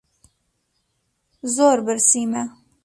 زۆر 1.55 1.77
برسیمە. 1.85 2.43